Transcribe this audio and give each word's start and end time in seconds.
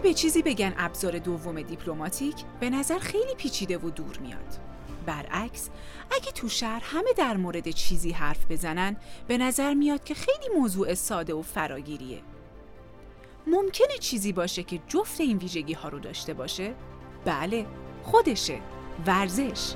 اگه 0.00 0.08
به 0.08 0.14
چیزی 0.14 0.42
بگن 0.42 0.74
ابزار 0.78 1.18
دوم 1.18 1.62
دیپلماتیک 1.62 2.34
به 2.60 2.70
نظر 2.70 2.98
خیلی 2.98 3.34
پیچیده 3.36 3.78
و 3.78 3.90
دور 3.90 4.18
میاد. 4.18 4.58
برعکس 5.06 5.70
اگه 6.10 6.32
تو 6.32 6.48
شهر 6.48 6.82
همه 6.84 7.12
در 7.16 7.36
مورد 7.36 7.70
چیزی 7.70 8.10
حرف 8.10 8.46
بزنن 8.50 8.96
به 9.28 9.38
نظر 9.38 9.74
میاد 9.74 10.04
که 10.04 10.14
خیلی 10.14 10.54
موضوع 10.56 10.94
ساده 10.94 11.34
و 11.34 11.42
فراگیریه. 11.42 12.20
ممکنه 13.46 13.98
چیزی 14.00 14.32
باشه 14.32 14.62
که 14.62 14.80
جفت 14.88 15.20
این 15.20 15.38
ویژگی 15.38 15.72
ها 15.72 15.88
رو 15.88 15.98
داشته 15.98 16.34
باشه؟ 16.34 16.74
بله 17.24 17.66
خودشه. 18.02 18.58
ورزش. 19.06 19.74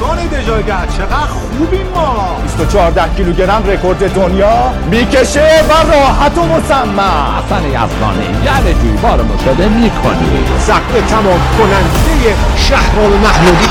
اشکان 0.00 0.26
دژاگر 0.26 0.86
چقدر 0.96 1.26
خوبیم 1.58 1.86
ما. 1.94 2.36
214 2.56 3.14
کیلوگرم 3.16 3.62
رکورد 3.66 4.14
دنیا 4.14 4.72
می‌کشه 4.90 5.64
و 5.68 5.92
راحت 5.92 6.38
و 6.38 6.42
مسمم 6.46 7.00
حسن 7.38 7.64
یزدانی 7.66 8.28
یعنی 8.44 8.74
جوی 8.82 8.96
بار 9.02 9.22
مشاهده 9.22 9.68
می‌کنی. 9.68 10.44
سقف 10.66 11.08
تمام 11.10 11.40
کننده 11.58 12.36
شهر 12.56 13.00
المحمودی 13.00 13.68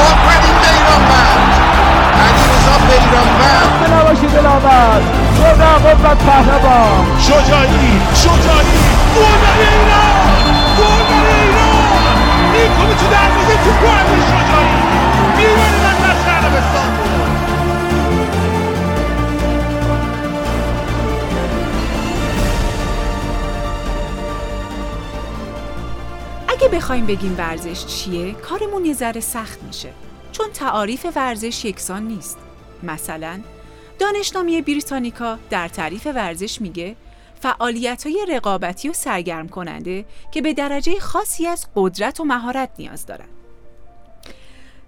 آفرین 0.00 0.54
به 0.60 0.68
ایران 0.74 1.02
علیرضا 2.24 2.76
پیرانوند 2.88 3.92
نباشی 3.92 4.26
دلاور 4.26 5.00
خدا 5.38 5.90
قوت 5.90 6.18
پهلوان. 6.18 7.20
شجاعی 7.20 8.00
شجاعی. 8.14 8.78
گلدن 9.16 9.58
ایران. 9.58 10.23
اگه 26.48 26.68
بخوایم 26.68 27.06
بگیم 27.06 27.34
ورزش 27.38 27.86
چیه 27.86 28.32
کارمون 28.32 28.84
یه 28.84 28.92
ذره 28.92 29.20
سخت 29.20 29.62
میشه. 29.62 29.88
چون 30.32 30.46
تعاریف 30.54 31.06
ورزش 31.16 31.64
یکسان 31.64 32.02
نیست. 32.02 32.38
مثلا 32.82 33.40
دانشنامه 33.98 34.62
بریتانیکا 34.62 35.38
در 35.50 35.68
تعریف 35.68 36.06
ورزش 36.06 36.60
میگه 36.60 36.96
فعالیت 37.44 38.06
های 38.06 38.26
رقابتی 38.28 38.88
و 38.88 38.92
سرگرم 38.92 39.48
کننده 39.48 40.04
که 40.30 40.42
به 40.42 40.54
درجه 40.54 41.00
خاصی 41.00 41.46
از 41.46 41.66
قدرت 41.76 42.20
و 42.20 42.24
مهارت 42.24 42.70
نیاز 42.78 43.06
دارند. 43.06 43.28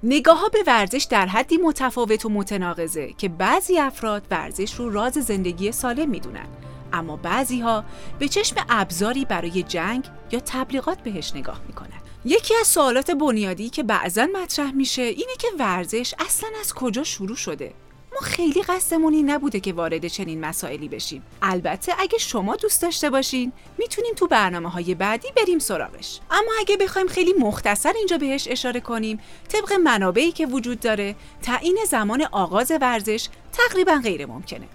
نگاه 0.02 0.40
ها 0.40 0.48
به 0.48 0.58
ورزش 0.66 1.06
در 1.10 1.26
حدی 1.26 1.56
متفاوت 1.56 2.24
و 2.24 2.28
متناقضه 2.28 3.12
که 3.18 3.28
بعضی 3.28 3.78
افراد 3.78 4.26
ورزش 4.30 4.74
رو 4.74 4.90
راز 4.90 5.12
زندگی 5.12 5.72
سالم 5.72 6.10
می‌دونن 6.10 6.46
اما 6.92 7.16
بعضی 7.16 7.60
ها 7.60 7.84
به 8.18 8.28
چشم 8.28 8.56
ابزاری 8.68 9.24
برای 9.24 9.62
جنگ 9.62 10.04
یا 10.32 10.40
تبلیغات 10.40 10.98
بهش 10.98 11.32
نگاه 11.34 11.60
می‌کنن. 11.66 12.00
یکی 12.24 12.54
از 12.60 12.66
سوالات 12.66 13.10
بنیادی 13.10 13.68
که 13.68 13.82
بعضا 13.82 14.26
مطرح 14.42 14.70
میشه 14.70 15.02
اینه 15.02 15.36
که 15.38 15.48
ورزش 15.58 16.14
اصلا 16.18 16.48
از 16.60 16.74
کجا 16.74 17.04
شروع 17.04 17.36
شده 17.36 17.74
ما 18.16 18.26
خیلی 18.26 18.62
قصدمون 18.62 19.14
نبوده 19.14 19.60
که 19.60 19.72
وارد 19.72 20.06
چنین 20.06 20.40
مسائلی 20.40 20.88
بشیم. 20.88 21.22
البته 21.42 21.92
اگه 21.98 22.18
شما 22.18 22.56
دوست 22.56 22.82
داشته 22.82 23.10
باشین 23.10 23.52
می‌تونیم 23.78 24.14
تو 24.14 24.26
برنامه 24.26 24.70
های 24.70 24.94
بعدی 24.94 25.28
بریم 25.36 25.58
سراغش. 25.58 26.20
اما 26.30 26.50
اگه 26.60 26.76
بخوایم 26.76 27.08
خیلی 27.08 27.32
مختصر 27.32 27.92
اینجا 27.96 28.18
بهش 28.18 28.48
اشاره 28.50 28.80
کنیم 28.80 29.20
طبق 29.48 29.72
منابعی 29.72 30.32
که 30.32 30.46
وجود 30.46 30.80
داره 30.80 31.14
تعیین 31.42 31.78
زمان 31.88 32.22
آغاز 32.32 32.72
ورزش 32.80 33.28
تقریبا 33.52 34.00
غیر 34.02 34.26
ممکنه. 34.26 34.66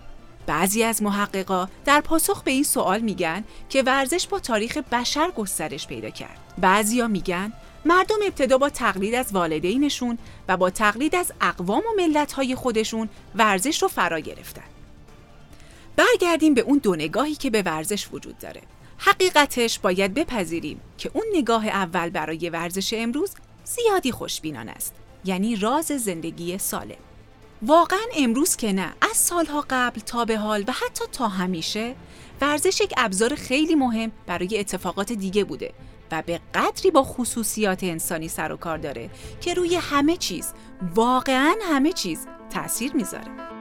بعضی 0.48 0.84
از 0.84 1.04
محققا 1.04 1.68
در 1.86 2.02
پاسخ 2.02 2.44
به 2.44 2.52
این 2.52 2.64
سوال 2.64 3.00
میگن 3.00 3.44
که 3.70 3.84
ورزش 3.84 4.28
با 4.28 4.40
تاریخ 4.40 4.78
بشر 4.78 5.32
گسترش 5.32 5.88
پیدا 5.88 6.10
کرد. 6.10 6.38
بعضیا 6.58 7.08
میگن 7.08 7.54
مردم 7.86 8.16
ابتدا 8.26 8.58
با 8.58 8.70
تقلید 8.70 9.16
از 9.16 9.34
والدینشون 9.34 10.18
و 10.48 10.58
با 10.58 10.70
تقلید 10.70 11.16
از 11.16 11.32
اقوام 11.42 11.80
و 11.82 12.02
ملت‌های 12.02 12.56
خودشون 12.56 13.10
ورزش 13.36 13.82
رو 13.82 13.88
فرا 13.88 14.20
گرفتن. 14.20 14.64
برگردیم 15.96 16.54
به 16.54 16.62
اون 16.62 16.78
دو 16.78 16.96
نگاهی 16.96 17.36
که 17.36 17.50
به 17.50 17.62
ورزش 17.62 18.08
وجود 18.14 18.38
داره. 18.38 18.62
حقیقتش 18.98 19.80
باید 19.80 20.14
بپذیریم 20.14 20.82
که 20.98 21.12
اون 21.14 21.24
نگاه 21.34 21.68
اول 21.68 22.10
برای 22.10 22.50
ورزش 22.50 22.94
امروز 22.98 23.32
زیادی 23.64 24.12
خوشبینان 24.12 24.70
است. 24.70 24.96
یعنی 25.26 25.56
راز 25.56 25.86
زندگی 25.86 26.58
سالم. 26.58 26.96
واقعا 27.62 28.00
امروز 28.18 28.56
که 28.56 28.74
نه 28.74 28.94
از 29.02 29.18
سالها 29.18 29.66
قبل 29.70 30.00
تا 30.00 30.26
به 30.26 30.38
حال 30.38 30.64
و 30.68 30.72
حتی 30.72 31.06
تا 31.12 31.28
همیشه 31.28 31.96
ورزش 32.42 32.82
یک 32.82 32.94
ابزار 32.98 33.36
خیلی 33.36 33.76
مهم 33.76 34.12
برای 34.28 34.60
اتفاقات 34.60 35.14
دیگه 35.14 35.44
بوده 35.44 35.74
و 36.12 36.24
به 36.26 36.40
قدری 36.54 36.92
با 36.92 37.04
خصوصیات 37.04 37.84
انسانی 37.84 38.28
سر 38.28 38.52
و 38.52 38.58
کار 38.58 38.78
داره 38.78 39.10
که 39.42 39.54
روی 39.54 39.76
همه 39.76 40.18
چیز 40.18 40.54
واقعا 40.96 41.56
همه 41.64 41.94
چیز 41.94 42.28
تاثیر 42.50 42.94
می‌ذاره. 42.94 43.61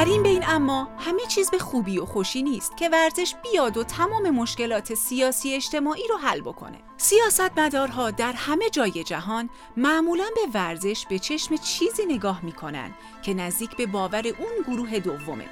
در 0.00 0.06
این 0.06 0.22
بین 0.22 0.44
اما 0.48 0.88
همه 0.98 1.22
چیز 1.28 1.50
به 1.50 1.58
خوبی 1.58 1.98
و 1.98 2.04
خوشی 2.04 2.42
نیست 2.42 2.76
که 2.76 2.88
ورزش 2.88 3.34
بیاد 3.42 3.76
و 3.76 3.84
تمام 3.84 4.30
مشکلات 4.30 4.94
سیاسی 4.94 5.54
اجتماعی 5.54 6.02
رو 6.08 6.16
حل 6.16 6.40
بکنه. 6.40 6.78
سیاستمدارها 6.96 8.10
در 8.10 8.32
همه 8.32 8.70
جای 8.70 9.04
جهان 9.04 9.50
معمولا 9.76 10.24
به 10.34 10.58
ورزش 10.58 11.06
به 11.06 11.18
چشم 11.18 11.56
چیزی 11.56 12.06
نگاه 12.06 12.44
می‌کنن 12.44 12.94
که 13.22 13.34
نزدیک 13.34 13.76
به 13.76 13.86
باور 13.86 14.26
اون 14.26 14.76
گروه 14.76 14.98
دومه. 14.98 15.46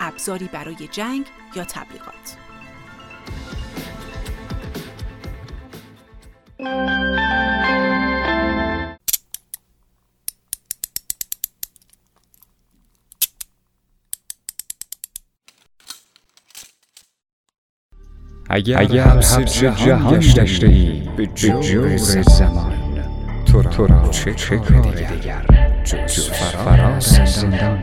ابزاری 0.00 0.48
برای 0.52 0.88
جنگ 0.88 1.26
یا 1.56 1.64
تبلیغات. 1.64 2.36
اگر, 18.50 18.80
اگر 18.80 19.20
سر 19.20 19.42
جهان 19.42 20.18
گشته 20.18 20.66
ای 20.66 21.02
به 21.16 21.26
جور 21.26 21.96
زمان 21.96 22.72
تو 23.46 23.62
را, 23.62 23.70
تو 23.70 23.86
را 23.86 24.08
چه, 24.08 24.34
چه 24.34 24.56
کاری 24.56 24.90
دیگر؟ 24.90 25.44
جز 25.84 26.30
فراز 26.30 27.04
زندان. 27.04 27.82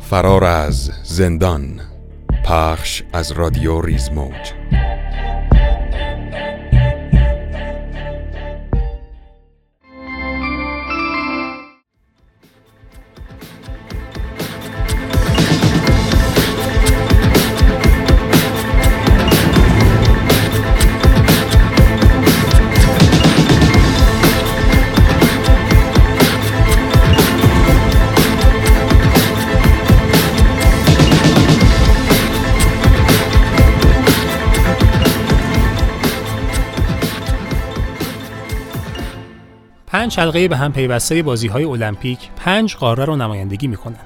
فرار 0.00 0.44
از 0.44 0.90
زندان 1.02 1.80
پخش 2.44 3.02
از 3.12 3.32
رادیو 3.32 3.80
ریزموج. 3.80 4.52
پنج 39.92 40.18
حلقه 40.18 40.48
به 40.48 40.56
هم 40.56 40.72
پیوسته 40.72 41.22
بازی 41.22 41.48
های 41.48 41.64
المپیک 41.64 42.18
پنج 42.36 42.76
قاره 42.76 43.04
رو 43.04 43.16
نمایندگی 43.16 43.66
می‌کنن. 43.66 43.98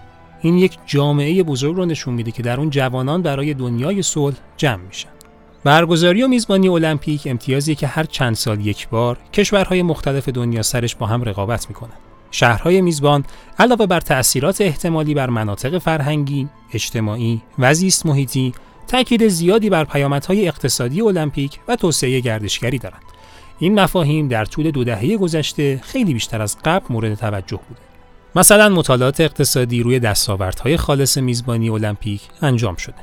این 0.43 0.59
یک 0.59 0.79
جامعه 0.87 1.43
بزرگ 1.43 1.77
رو 1.77 1.85
نشون 1.85 2.15
میده 2.15 2.31
که 2.31 2.43
در 2.43 2.61
اون 2.61 2.71
جوانان 2.71 3.23
برای 3.23 3.55
دنیای 3.55 4.03
صلح 4.03 4.37
جمع 4.57 4.83
میشن. 4.83 5.09
برگزاری 5.65 6.23
و 6.23 6.29
میزبانی 6.29 6.69
المپیک 6.69 7.23
امتیازی 7.27 7.75
که 7.75 7.87
هر 7.87 8.05
چند 8.05 8.35
سال 8.35 8.67
یک 8.67 8.89
بار 8.89 9.19
کشورهای 9.33 9.83
مختلف 9.83 10.29
دنیا 10.29 10.63
سرش 10.63 10.97
با 10.97 11.07
هم 11.07 11.23
رقابت 11.23 11.69
می‌کنن. 11.69 11.97
شهرهای 12.31 12.81
میزبان 12.81 13.25
علاوه 13.59 13.87
بر 13.87 14.01
تأثیرات 14.01 14.61
احتمالی 14.61 15.15
بر 15.15 15.31
مناطق 15.31 15.79
فرهنگی، 15.79 16.49
اجتماعی 16.73 17.43
و 17.59 17.75
زیست 17.75 18.07
محیطی، 18.07 18.53
تاکید 18.89 19.29
زیادی 19.29 19.71
بر 19.71 19.85
پیامدهای 19.85 20.49
اقتصادی 20.49 21.01
المپیک 21.01 21.61
و 21.69 21.77
توسعه 21.77 22.21
گردشگری 22.21 22.79
دارند. 22.79 23.03
این 23.59 23.81
مفاهیم 23.81 24.29
در 24.29 24.45
طول 24.45 24.71
دو 24.71 24.85
دهه 24.85 25.17
گذشته 25.17 25.81
خیلی 25.83 26.15
بیشتر 26.15 26.43
از 26.43 26.57
قبل 26.65 26.87
مورد 26.91 27.15
توجه 27.15 27.61
بوده. 27.69 27.81
مثلا 28.37 28.69
مطالعات 28.69 29.21
اقتصادی 29.21 29.83
روی 29.83 29.99
دستاوردهای 29.99 30.77
خالص 30.77 31.19
میزبانی 31.19 31.69
المپیک 31.69 32.21
انجام 32.43 32.77
شده. 32.77 32.95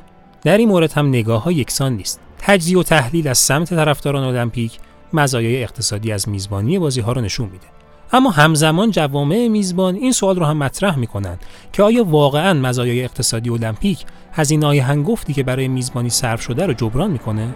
در 0.44 0.58
این 0.58 0.70
مورد 0.70 0.92
هم 0.92 1.08
نگاه 1.08 1.44
ها 1.44 1.52
یکسان 1.52 1.94
نیست. 1.94 2.20
تجزیه 2.38 2.80
و 2.80 2.84
تحلیل 2.84 3.28
از 3.28 3.38
سمت 3.38 3.70
طرفداران 3.70 4.24
المپیک 4.24 4.80
مزایای 5.14 5.64
اقتصادی 5.64 6.12
از 6.12 6.30
میزبانی 6.30 6.80
بازی 6.80 7.02
ها 7.02 7.12
رو 7.12 7.22
نشون 7.22 7.50
میده. 7.50 7.66
اما 8.14 8.30
همزمان 8.30 8.92
جوامع 8.92 9.48
میزبان 9.48 9.96
این 9.96 10.12
سوال 10.12 10.36
رو 10.36 10.46
هم 10.46 10.58
مطرح 10.58 10.98
می‌کنن 10.98 11.38
که 11.74 11.84
آیا 11.84 12.04
واقعا 12.04 12.54
مزایای 12.54 13.04
اقتصادی 13.04 13.50
المپیک 13.50 14.06
هزینه 14.34 14.66
های 14.66 14.80
هنگفتی 14.80 15.34
که 15.34 15.44
برای 15.44 15.68
میزبانی 15.68 16.10
صرف 16.10 16.42
شده 16.42 16.66
رو 16.66 16.74
جبران 16.74 17.12
می‌کنه؟ 17.12 17.56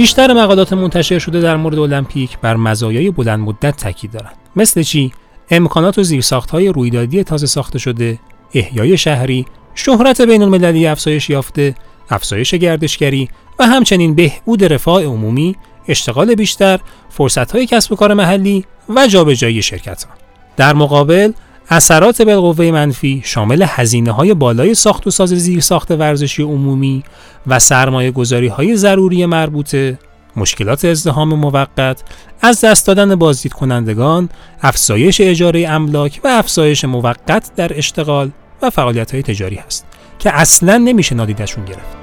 بیشتر 0.00 0.32
مقالات 0.32 0.72
منتشر 0.72 1.18
شده 1.18 1.40
در 1.40 1.56
مورد 1.56 1.78
المپیک 1.78 2.38
بر 2.38 2.56
مزایای 2.56 3.10
بلند 3.10 3.40
مدت 3.40 3.76
تاکید 3.76 4.10
دارند. 4.10 4.36
مثل 4.56 4.82
چی؟ 4.82 5.12
امکانات 5.50 5.98
و 5.98 6.02
زیرساختهای 6.02 6.68
رویدادی 6.68 7.24
تازه 7.24 7.46
ساخته 7.46 7.78
شده، 7.78 8.18
احیای 8.54 8.96
شهری، 8.96 9.46
شهرت 9.74 10.20
بین 10.20 10.42
المللی 10.42 10.86
افزایش 10.86 11.30
یافته، 11.30 11.74
افزایش 12.10 12.54
گردشگری 12.54 13.28
و 13.58 13.66
همچنین 13.66 14.14
بهبود 14.14 14.64
رفاه 14.64 15.04
عمومی، 15.04 15.56
اشتغال 15.88 16.34
بیشتر، 16.34 16.80
فرصتهای 17.08 17.66
کسب 17.66 17.92
و 17.92 17.96
کار 17.96 18.14
محلی 18.14 18.64
و 18.88 19.06
جابجایی 19.06 19.62
شرکت 19.62 20.02
ها. 20.02 20.10
در 20.56 20.74
مقابل 20.74 21.32
اثرات 21.72 22.22
بالقوه 22.22 22.70
منفی 22.70 23.22
شامل 23.24 23.64
هزینه 23.68 24.12
های 24.12 24.34
بالای 24.34 24.74
ساخت 24.74 25.06
و 25.06 25.10
ساز 25.10 25.28
زیر 25.28 25.60
ساخت 25.60 25.90
ورزشی 25.90 26.42
عمومی 26.42 27.02
و 27.46 27.58
سرمایه 27.58 28.10
گذاری 28.10 28.46
های 28.46 28.76
ضروری 28.76 29.26
مربوطه 29.26 29.98
مشکلات 30.36 30.84
ازدهام 30.84 31.34
موقت، 31.34 32.02
از 32.42 32.60
دست 32.60 32.86
دادن 32.86 33.14
بازدید 33.14 33.52
کنندگان، 33.52 34.28
افزایش 34.62 35.20
اجاره 35.20 35.68
املاک 35.68 36.20
و 36.24 36.28
افزایش 36.28 36.84
موقت 36.84 37.50
در 37.56 37.78
اشتغال 37.78 38.30
و 38.62 38.70
فعالیت 38.70 39.12
های 39.12 39.22
تجاری 39.22 39.56
هست 39.56 39.86
که 40.18 40.34
اصلا 40.34 40.76
نمیشه 40.76 41.14
نادیدشون 41.14 41.64
گرفت. 41.64 41.96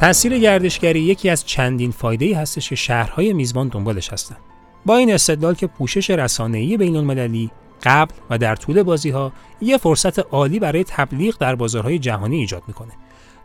تأثیر 0.00 0.38
گردشگری 0.38 1.00
یکی 1.00 1.30
از 1.30 1.46
چندین 1.46 1.90
فایده 1.90 2.38
هستش 2.38 2.68
که 2.68 2.74
شهرهای 2.74 3.32
میزبان 3.32 3.68
دنبالش 3.68 4.12
هستند. 4.12 4.49
با 4.86 4.96
این 4.96 5.12
استدلال 5.12 5.54
که 5.54 5.66
پوشش 5.66 6.10
رسانه‌ای 6.10 6.76
بین 6.76 6.96
المللی 6.96 7.50
قبل 7.82 8.14
و 8.30 8.38
در 8.38 8.56
طول 8.56 8.82
بازی 8.82 9.10
ها 9.10 9.32
یه 9.60 9.78
فرصت 9.78 10.18
عالی 10.18 10.58
برای 10.58 10.84
تبلیغ 10.84 11.38
در 11.38 11.54
بازارهای 11.54 11.98
جهانی 11.98 12.36
ایجاد 12.36 12.62
می‌کنه. 12.66 12.92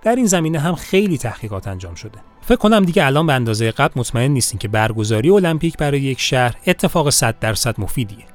در 0.03 0.15
این 0.15 0.25
زمینه 0.25 0.59
هم 0.59 0.75
خیلی 0.75 1.17
تحقیقات 1.17 1.67
انجام 1.67 1.95
شده. 1.95 2.19
فکر 2.41 2.55
کنم 2.55 2.85
دیگه 2.85 3.05
الان 3.05 3.27
به 3.27 3.33
اندازه 3.33 3.71
قبل 3.71 3.99
مطمئن 3.99 4.31
نیستین 4.31 4.59
که 4.59 4.67
برگزاری 4.67 5.29
المپیک 5.29 5.77
برای 5.77 6.01
یک 6.01 6.19
شهر 6.19 6.55
اتفاق 6.67 7.09
100 7.09 7.39
درصد 7.39 7.75
مفیدیه. 7.77 8.25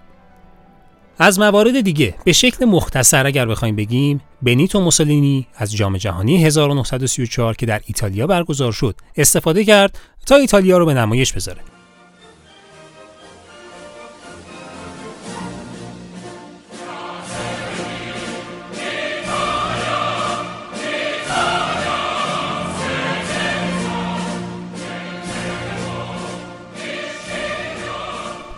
از 1.18 1.38
موارد 1.38 1.80
دیگه 1.80 2.14
به 2.24 2.32
شکل 2.32 2.64
مختصر 2.64 3.26
اگر 3.26 3.46
بخوایم 3.46 3.76
بگیم 3.76 4.20
بنیتو 4.42 4.80
موسولینی 4.80 5.46
از 5.56 5.72
جام 5.72 5.96
جهانی 5.96 6.44
1934 6.44 7.54
که 7.54 7.66
در 7.66 7.80
ایتالیا 7.86 8.26
برگزار 8.26 8.72
شد 8.72 8.94
استفاده 9.16 9.64
کرد 9.64 9.98
تا 10.26 10.36
ایتالیا 10.36 10.78
رو 10.78 10.86
به 10.86 10.94
نمایش 10.94 11.32
بذاره 11.32 11.60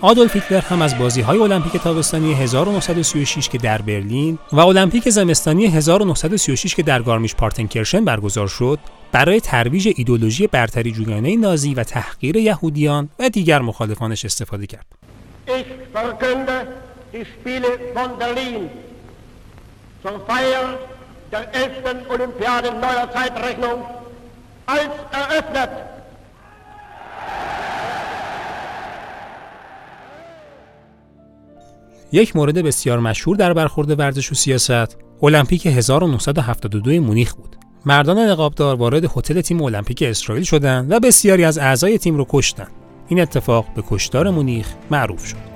آدولف 0.03 0.35
هیتلر 0.35 0.61
هم 0.61 0.83
از 0.83 0.99
بازی 0.99 1.21
های 1.21 1.39
المپیک 1.39 1.77
تابستانی 1.77 2.35
1936 2.35 3.49
که 3.49 3.59
در 3.59 3.83
برلین 3.83 4.39
و 4.53 4.61
المپیک 4.61 5.09
زمستانی 5.09 5.67
1936 5.67 6.75
که 6.75 6.83
در 6.83 7.03
گارمیش 7.03 7.35
پارتنکرشن 7.35 8.05
برگزار 8.05 8.49
شد 8.49 8.79
برای 9.13 9.41
ترویج 9.41 9.93
ایدولوژی 9.97 10.47
برتری 10.47 10.93
جویانه 10.93 11.37
نازی 11.37 11.75
و 11.75 11.85
تحقیر 11.85 12.37
یهودیان 12.37 13.09
و 13.19 13.29
دیگر 13.29 13.59
مخالفانش 13.59 14.25
استفاده 14.25 14.67
کرد. 14.67 14.87
یک 32.13 32.37
مورد 32.37 32.59
بسیار 32.59 32.99
مشهور 32.99 33.37
در 33.37 33.53
برخورد 33.53 33.99
ورزش 33.99 34.33
و 34.33 34.35
سیاست 34.35 34.97
المپیک 35.23 35.67
1972 35.67 37.01
مونیخ 37.01 37.35
بود. 37.35 37.57
مردان 37.87 38.19
نقابدار 38.19 38.77
وارد 38.77 39.05
هتل 39.05 39.41
تیم 39.41 39.63
المپیک 39.63 40.03
اسرائیل 40.03 40.45
شدند 40.45 40.93
و 40.93 41.01
بسیاری 41.01 41.45
از 41.45 41.59
اعضای 41.59 41.99
تیم 41.99 42.17
رو 42.17 42.27
کشتند. 42.29 42.71
این 43.09 43.21
اتفاق 43.21 43.67
به 43.75 43.83
کشتار 43.91 44.31
مونیخ 44.31 44.75
معروف 44.91 45.27
شد. 45.27 45.52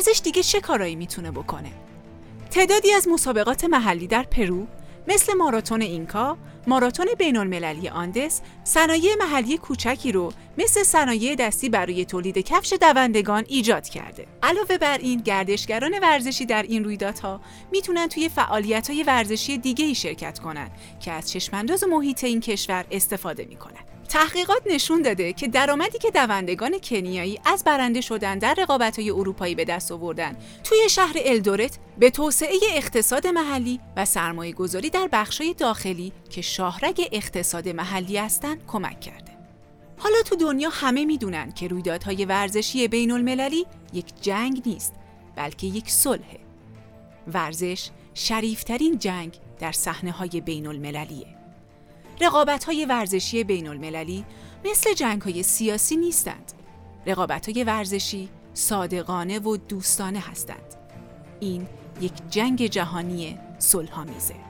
ورزش 0.00 0.20
دیگه 0.24 0.42
چه 0.42 0.60
کارایی 0.60 0.96
می‌تونه 0.96 1.30
بکنه؟ 1.30 1.70
تعدادی 2.50 2.92
از 2.92 3.08
مسابقات 3.08 3.64
محلی 3.64 4.06
در 4.06 4.22
پرو 4.22 4.66
مثل 5.08 5.34
ماراتون 5.34 5.82
اینکا، 5.82 6.38
ماراتون 6.66 7.06
بین 7.18 7.36
المللی 7.36 7.88
آندس، 7.88 8.40
صنایع 8.64 9.14
محلی 9.18 9.58
کوچکی 9.58 10.12
رو 10.12 10.32
مثل 10.58 10.82
صنایع 10.82 11.34
دستی 11.34 11.68
برای 11.68 12.04
تولید 12.04 12.38
کفش 12.38 12.72
دوندگان 12.80 13.44
ایجاد 13.48 13.88
کرده. 13.88 14.26
علاوه 14.42 14.78
بر 14.78 14.98
این، 14.98 15.20
گردشگران 15.20 15.98
ورزشی 16.02 16.46
در 16.46 16.62
این 16.62 16.84
رویدادها 16.84 17.40
می‌تونن 17.72 18.06
توی 18.06 18.28
فعالیت‌های 18.28 19.02
ورزشی 19.02 19.58
دیگه 19.58 19.84
ای 19.84 19.94
شرکت 19.94 20.38
کنند 20.38 20.70
که 21.00 21.12
از 21.12 21.30
چشمانداز 21.30 21.84
محیط 21.84 22.24
این 22.24 22.40
کشور 22.40 22.84
استفاده 22.90 23.44
می‌کنن. 23.44 23.80
تحقیقات 24.10 24.62
نشون 24.66 25.02
داده 25.02 25.32
که 25.32 25.48
درآمدی 25.48 25.98
که 25.98 26.10
دوندگان 26.10 26.78
کنیایی 26.82 27.40
از 27.44 27.64
برنده 27.64 28.00
شدن 28.00 28.38
در 28.38 28.54
رقابت‌های 28.58 29.10
اروپایی 29.10 29.54
به 29.54 29.64
دست 29.64 29.92
آوردن 29.92 30.36
توی 30.64 30.88
شهر 30.90 31.16
الدورت 31.24 31.78
به 31.98 32.10
توسعه 32.10 32.58
اقتصاد 32.74 33.26
محلی 33.26 33.80
و 33.96 34.04
سرمایه 34.04 34.52
گذاری 34.52 34.90
در 34.90 35.08
بخشای 35.12 35.54
داخلی 35.54 36.12
که 36.30 36.42
شاهرگ 36.42 37.08
اقتصاد 37.12 37.68
محلی 37.68 38.16
هستند 38.16 38.66
کمک 38.66 39.00
کرده. 39.00 39.32
حالا 39.98 40.22
تو 40.22 40.36
دنیا 40.36 40.70
همه 40.72 41.04
می‌دونن 41.04 41.52
که 41.52 41.68
رویدادهای 41.68 42.24
ورزشی 42.24 42.88
بین 42.88 43.10
المللی 43.10 43.66
یک 43.92 44.06
جنگ 44.20 44.62
نیست 44.66 44.94
بلکه 45.36 45.66
یک 45.66 45.90
صلحه. 45.90 46.40
ورزش 47.32 47.90
شریفترین 48.14 48.98
جنگ 48.98 49.38
در 49.58 49.72
صحنه 49.72 50.10
های 50.10 50.40
بین 50.40 50.66
المللیه. 50.66 51.39
رقابت 52.20 52.64
های 52.64 52.86
ورزشی 52.86 53.44
بین 53.44 53.68
المللی 53.68 54.24
مثل 54.64 54.94
جنگ 54.94 55.22
های 55.22 55.42
سیاسی 55.42 55.96
نیستند. 55.96 56.52
رقابت 57.06 57.48
های 57.48 57.64
ورزشی 57.64 58.28
صادقانه 58.54 59.38
و 59.38 59.56
دوستانه 59.56 60.18
هستند. 60.18 60.74
این 61.40 61.66
یک 62.00 62.12
جنگ 62.30 62.66
جهانی 62.66 63.38
صلحآمیزه. 63.58 64.49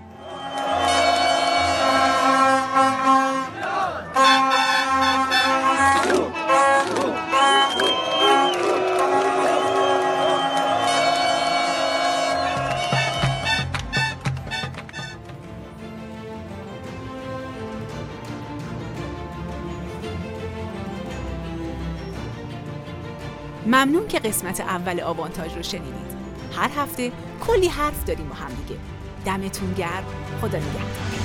ممنون 23.71 24.09
که 24.09 24.19
قسمت 24.19 24.61
اول 24.61 25.01
آوانتاژ 25.01 25.57
رو 25.57 25.63
شنیدید. 25.63 26.21
هر 26.57 26.71
هفته 26.77 27.13
کلی 27.41 27.69
حرف 27.69 28.05
داریم 28.05 28.31
و 28.31 28.35
هم 28.35 28.49
دیگه. 28.55 28.81
دمتون 29.25 29.73
گرم. 29.73 30.05
خدا 30.41 30.59
نگهدار. 30.59 31.20